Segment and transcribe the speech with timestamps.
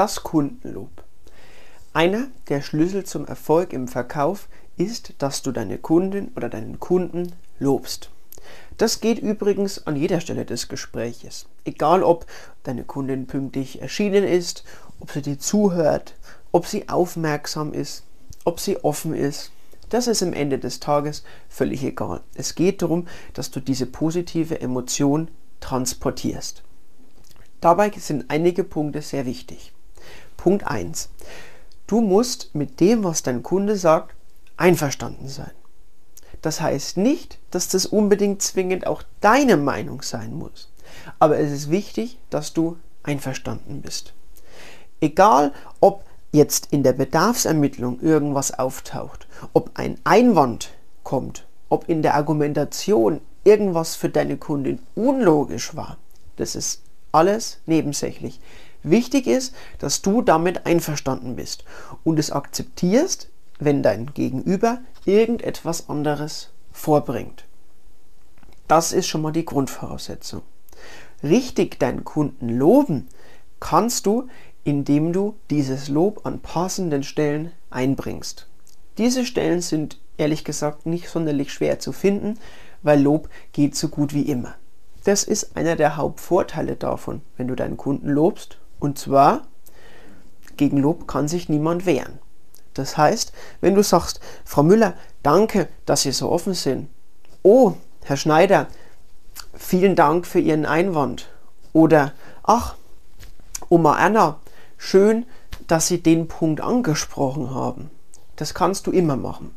[0.00, 1.04] Das Kundenlob.
[1.92, 4.48] Einer der Schlüssel zum Erfolg im Verkauf
[4.78, 8.08] ist, dass du deine Kundin oder deinen Kunden lobst.
[8.78, 11.44] Das geht übrigens an jeder Stelle des Gespräches.
[11.66, 12.24] Egal ob
[12.62, 14.64] deine Kundin pünktlich erschienen ist,
[15.00, 16.14] ob sie dir zuhört,
[16.50, 18.04] ob sie aufmerksam ist,
[18.46, 19.52] ob sie offen ist.
[19.90, 22.22] Das ist am Ende des Tages völlig egal.
[22.32, 25.28] Es geht darum, dass du diese positive Emotion
[25.60, 26.62] transportierst.
[27.60, 29.74] Dabei sind einige Punkte sehr wichtig.
[30.36, 31.08] Punkt 1.
[31.86, 34.14] Du musst mit dem, was dein Kunde sagt,
[34.56, 35.50] einverstanden sein.
[36.42, 40.70] Das heißt nicht, dass das unbedingt zwingend auch deine Meinung sein muss.
[41.18, 44.12] Aber es ist wichtig, dass du einverstanden bist.
[45.00, 50.70] Egal, ob jetzt in der Bedarfsermittlung irgendwas auftaucht, ob ein Einwand
[51.02, 55.96] kommt, ob in der Argumentation irgendwas für deine Kundin unlogisch war,
[56.36, 58.40] das ist alles nebensächlich.
[58.82, 61.64] Wichtig ist, dass du damit einverstanden bist
[62.04, 63.28] und es akzeptierst,
[63.58, 67.44] wenn dein Gegenüber irgendetwas anderes vorbringt.
[68.68, 70.42] Das ist schon mal die Grundvoraussetzung.
[71.22, 73.08] Richtig deinen Kunden loben
[73.58, 74.28] kannst du,
[74.64, 78.46] indem du dieses Lob an passenden Stellen einbringst.
[78.96, 82.38] Diese Stellen sind ehrlich gesagt nicht sonderlich schwer zu finden,
[82.82, 84.54] weil Lob geht so gut wie immer.
[85.04, 88.59] Das ist einer der Hauptvorteile davon, wenn du deinen Kunden lobst.
[88.80, 89.42] Und zwar,
[90.56, 92.18] gegen Lob kann sich niemand wehren.
[92.74, 96.88] Das heißt, wenn du sagst, Frau Müller, danke, dass Sie so offen sind.
[97.42, 98.66] Oh, Herr Schneider,
[99.54, 101.28] vielen Dank für Ihren Einwand.
[101.72, 102.74] Oder, ach,
[103.68, 104.40] Oma Erna,
[104.76, 105.26] schön,
[105.66, 107.90] dass Sie den Punkt angesprochen haben.
[108.36, 109.54] Das kannst du immer machen.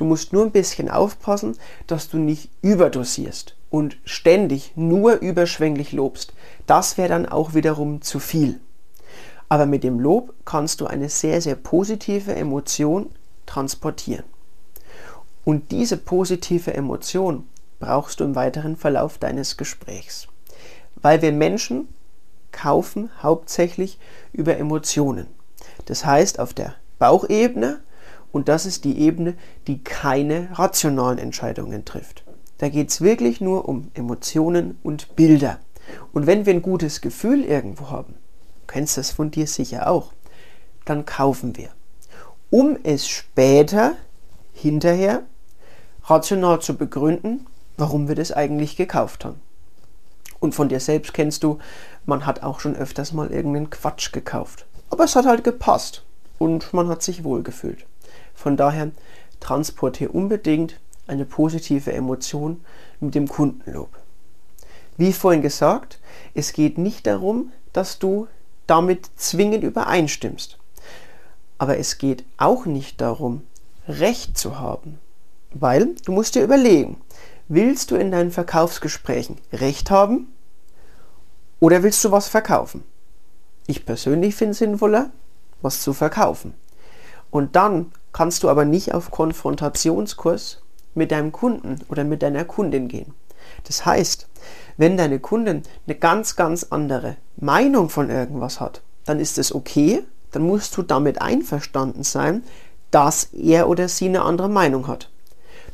[0.00, 6.32] Du musst nur ein bisschen aufpassen, dass du nicht überdosierst und ständig nur überschwänglich lobst.
[6.66, 8.60] Das wäre dann auch wiederum zu viel.
[9.50, 13.10] Aber mit dem Lob kannst du eine sehr, sehr positive Emotion
[13.44, 14.24] transportieren.
[15.44, 17.46] Und diese positive Emotion
[17.78, 20.28] brauchst du im weiteren Verlauf deines Gesprächs.
[20.94, 21.88] Weil wir Menschen
[22.52, 23.98] kaufen hauptsächlich
[24.32, 25.26] über Emotionen.
[25.84, 27.80] Das heißt, auf der Bauchebene
[28.32, 29.34] und das ist die Ebene,
[29.66, 32.24] die keine rationalen Entscheidungen trifft.
[32.58, 35.58] Da geht es wirklich nur um Emotionen und Bilder.
[36.12, 40.12] Und wenn wir ein gutes Gefühl irgendwo haben, du kennst das von dir sicher auch,
[40.84, 41.70] dann kaufen wir.
[42.50, 43.94] Um es später,
[44.52, 45.22] hinterher,
[46.04, 47.46] rational zu begründen,
[47.76, 49.40] warum wir das eigentlich gekauft haben.
[50.38, 51.58] Und von dir selbst kennst du,
[52.06, 54.66] man hat auch schon öfters mal irgendeinen Quatsch gekauft.
[54.88, 56.04] Aber es hat halt gepasst
[56.38, 57.86] und man hat sich wohlgefühlt.
[58.40, 58.90] Von daher
[59.38, 62.64] transportiere unbedingt eine positive Emotion
[62.98, 63.90] mit dem Kundenlob.
[64.96, 65.98] Wie vorhin gesagt,
[66.32, 68.28] es geht nicht darum, dass du
[68.66, 70.56] damit zwingend übereinstimmst.
[71.58, 73.42] Aber es geht auch nicht darum,
[73.86, 74.98] Recht zu haben.
[75.52, 76.98] Weil du musst dir überlegen,
[77.48, 80.32] willst du in deinen Verkaufsgesprächen Recht haben
[81.58, 82.84] oder willst du was verkaufen?
[83.66, 85.10] Ich persönlich finde es sinnvoller,
[85.60, 86.54] was zu verkaufen.
[87.30, 90.62] Und dann kannst du aber nicht auf Konfrontationskurs
[90.94, 93.14] mit deinem Kunden oder mit deiner Kundin gehen.
[93.64, 94.28] Das heißt,
[94.76, 100.02] wenn deine Kundin eine ganz, ganz andere Meinung von irgendwas hat, dann ist es okay,
[100.32, 102.44] dann musst du damit einverstanden sein,
[102.90, 105.10] dass er oder sie eine andere Meinung hat.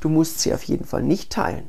[0.00, 1.68] Du musst sie auf jeden Fall nicht teilen.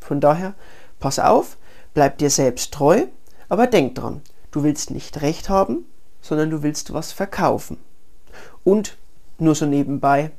[0.00, 0.54] Von daher,
[0.98, 1.56] pass auf,
[1.94, 3.06] bleib dir selbst treu,
[3.48, 5.84] aber denk dran, du willst nicht recht haben,
[6.20, 7.78] sondern du willst was verkaufen.
[8.64, 8.96] Und
[9.42, 10.30] nur so nebenbei,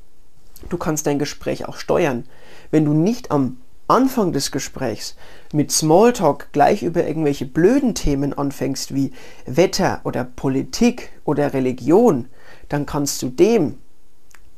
[0.70, 2.26] du kannst dein Gespräch auch steuern.
[2.72, 5.16] Wenn du nicht am Anfang des Gesprächs
[5.52, 9.12] mit Smalltalk gleich über irgendwelche blöden Themen anfängst wie
[9.46, 12.28] Wetter oder Politik oder Religion,
[12.70, 13.78] dann kannst du dem,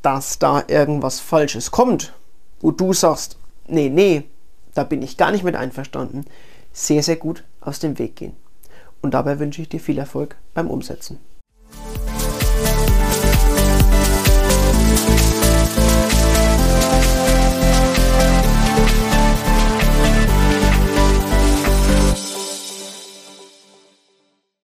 [0.03, 2.13] dass da irgendwas Falsches kommt,
[2.61, 3.37] wo du sagst,
[3.67, 4.23] nee, nee,
[4.75, 6.25] da bin ich gar nicht mit einverstanden,
[6.71, 8.33] sehr, sehr gut aus dem Weg gehen.
[9.01, 11.19] Und dabei wünsche ich dir viel Erfolg beim Umsetzen.